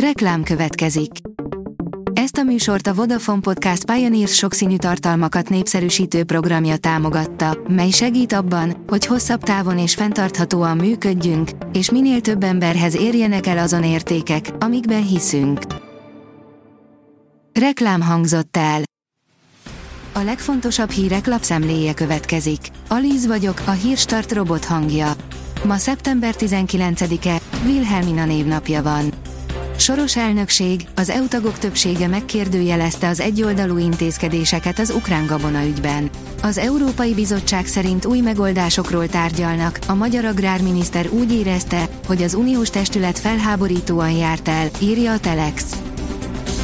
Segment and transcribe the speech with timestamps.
[0.00, 1.10] Reklám következik.
[2.12, 8.84] Ezt a műsort a Vodafone Podcast Pioneers sokszínű tartalmakat népszerűsítő programja támogatta, mely segít abban,
[8.86, 15.06] hogy hosszabb távon és fenntarthatóan működjünk, és minél több emberhez érjenek el azon értékek, amikben
[15.06, 15.60] hiszünk.
[17.52, 18.82] Reklám hangzott el.
[20.12, 22.60] A legfontosabb hírek lapszemléje következik.
[22.88, 25.12] Alíz vagyok, a hírstart robot hangja.
[25.64, 29.25] Ma szeptember 19-e, Wilhelmina névnapja van.
[29.78, 36.10] Soros elnökség, az EU tagok többsége megkérdőjelezte az egyoldalú intézkedéseket az ukrán gabona ügyben.
[36.42, 42.70] Az Európai Bizottság szerint új megoldásokról tárgyalnak, a magyar agrárminiszter úgy érezte, hogy az uniós
[42.70, 45.64] testület felháborítóan járt el, írja a Telex.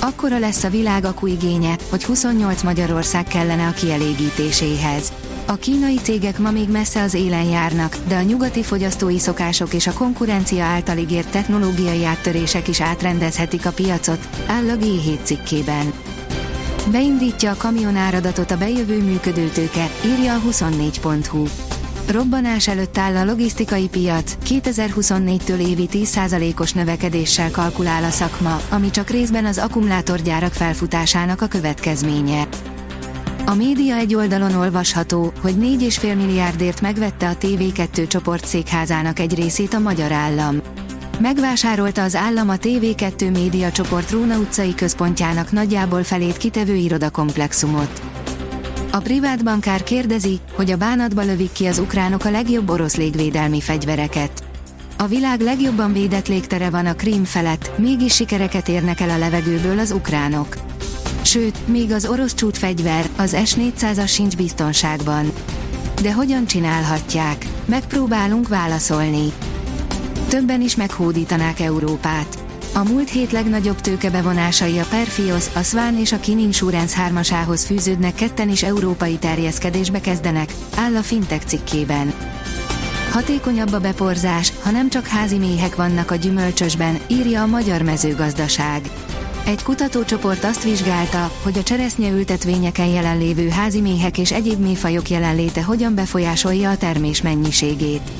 [0.00, 5.11] Akkora lesz a világ igénye, hogy 28 Magyarország kellene a kielégítéséhez.
[5.52, 9.86] A kínai cégek ma még messze az élen járnak, de a nyugati fogyasztói szokások és
[9.86, 15.92] a konkurencia által ígért technológiai áttörések is átrendezhetik a piacot, áll a G7 cikkében.
[16.90, 21.44] Beindítja a kamionáradatot a bejövő működőtőke, írja a 24.hu.
[22.08, 29.10] Robbanás előtt áll a logisztikai piac, 2024-től évi 10%-os növekedéssel kalkulál a szakma, ami csak
[29.10, 32.48] részben az akkumulátorgyárak felfutásának a következménye.
[33.52, 39.74] A média egy oldalon olvasható, hogy 4,5 milliárdért megvette a TV2 csoport székházának egy részét
[39.74, 40.56] a magyar állam.
[41.20, 48.02] Megvásárolta az állam a TV2 média csoport Róna utcai központjának nagyjából felét kitevő irodakomplexumot.
[48.92, 53.60] A privát bankár kérdezi, hogy a bánatba lövik ki az ukránok a legjobb orosz légvédelmi
[53.60, 54.44] fegyvereket.
[54.98, 59.78] A világ legjobban védett légtere van a Krím felett, mégis sikereket érnek el a levegőből
[59.78, 60.71] az ukránok.
[61.32, 65.32] Sőt, még az orosz csúcsfegyver, az S-400-as sincs biztonságban.
[66.02, 67.46] De hogyan csinálhatják?
[67.64, 69.32] Megpróbálunk válaszolni.
[70.28, 72.38] Többen is meghódítanák Európát.
[72.74, 78.14] A múlt hét legnagyobb tőkebevonásai a Perfios, a Swan és a Kin Insurance hármasához fűződnek
[78.14, 82.12] ketten is európai terjeszkedésbe kezdenek, áll a Fintech cikkében.
[83.10, 88.90] Hatékonyabb a beporzás, ha nem csak házi méhek vannak a gyümölcsösben, írja a magyar mezőgazdaság.
[89.44, 95.94] Egy kutatócsoport azt vizsgálta, hogy a cseresznyeültetvényeken jelenlévő házi méhek és egyéb méhfajok jelenléte hogyan
[95.94, 98.10] befolyásolja a termés mennyiségét.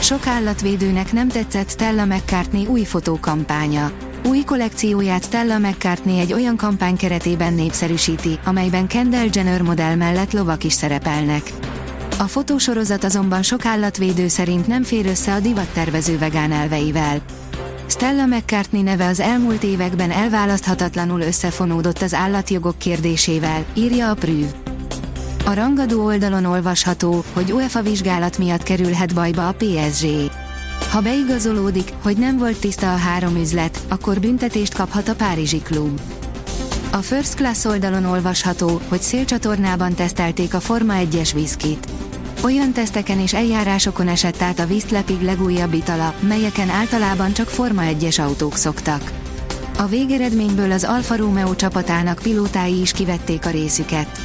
[0.00, 3.90] Sok állatvédőnek nem tetszett Stella McCartney új fotókampánya.
[4.28, 10.64] Új kollekcióját Stella McCartney egy olyan kampány keretében népszerűsíti, amelyben Kendall Jenner modell mellett lovak
[10.64, 11.52] is szerepelnek.
[12.18, 17.20] A fotósorozat azonban sok állatvédő szerint nem fér össze a divattervező vegán elveivel.
[17.86, 24.46] Stella McCartney neve az elmúlt években elválaszthatatlanul összefonódott az állatjogok kérdésével, írja a Prüv.
[25.44, 30.06] A rangadó oldalon olvasható, hogy UEFA vizsgálat miatt kerülhet bajba a PSG.
[30.90, 36.00] Ha beigazolódik, hogy nem volt tiszta a három üzlet, akkor büntetést kaphat a Párizsi klub.
[36.92, 41.88] A First Class oldalon olvasható, hogy szélcsatornában tesztelték a Forma 1-es viszkit.
[42.44, 48.20] Olyan teszteken és eljárásokon esett át a vízlepig legújabb itala, melyeken általában csak Forma 1-es
[48.20, 49.12] autók szoktak.
[49.78, 54.20] A végeredményből az Alfa Romeo csapatának pilótái is kivették a részüket.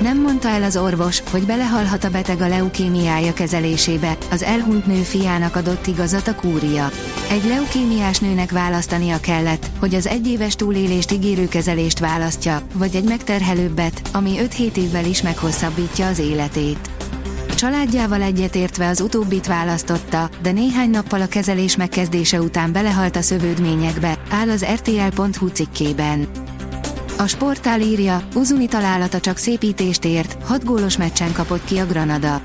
[0.00, 5.02] Nem mondta el az orvos, hogy belehalhat a beteg a leukémiája kezelésébe, az elhunyt nő
[5.02, 6.90] fiának adott igazat a kúria.
[7.30, 14.00] Egy leukémiás nőnek választania kellett, hogy az egyéves túlélést ígérő kezelést választja, vagy egy megterhelőbbet,
[14.12, 16.90] ami 5-7 évvel is meghosszabbítja az életét.
[17.60, 24.18] Családjával egyetértve az utóbbit választotta, de néhány nappal a kezelés megkezdése után belehalt a szövődményekbe,
[24.30, 26.26] áll az RTL.hu cikkében.
[27.18, 32.42] A sportál írja, Uzuni találata csak szépítést ért, hat gólos meccsen kapott ki a Granada.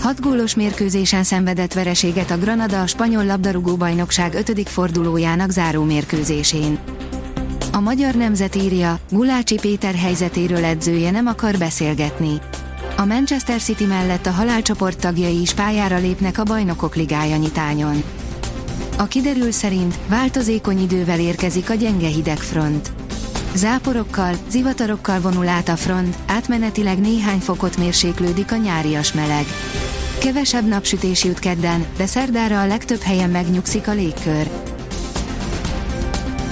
[0.00, 6.78] Hat gólos mérkőzésen szenvedett vereséget a Granada a spanyol labdarúgó bajnokság ötödik fordulójának záró mérkőzésén.
[7.72, 12.40] A magyar nemzet írja, Gulácsi Péter helyzetéről edzője nem akar beszélgetni.
[13.00, 18.02] A Manchester City mellett a halálcsoport tagjai is pályára lépnek a bajnokok ligája nyitányon.
[18.98, 22.92] A kiderül szerint változékony idővel érkezik a gyenge hidegfront.
[23.54, 29.44] Záporokkal, zivatarokkal vonul át a front, átmenetileg néhány fokot mérséklődik a nyárias meleg.
[30.18, 34.50] Kevesebb napsütés jut kedden, de szerdára a legtöbb helyen megnyugszik a légkör.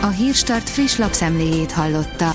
[0.00, 2.34] A Hírstart friss lapszemléjét hallotta.